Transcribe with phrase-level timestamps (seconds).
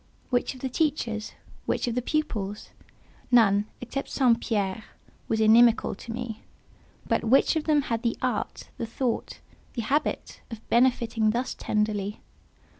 [0.31, 1.33] Which of the teachers?
[1.67, 2.69] Which of the pupils?
[3.29, 4.41] None, except St.
[4.41, 4.85] Pierre,
[5.27, 6.41] was inimical to me;
[7.07, 9.41] but which of them had the art, the thought,
[9.73, 12.19] the habit, of benefiting thus tenderly?